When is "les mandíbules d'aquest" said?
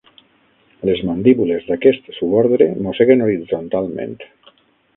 0.89-2.09